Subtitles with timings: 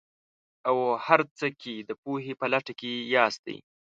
[0.67, 3.57] او هر څه کې د پوهې په لټه کې ياستئ.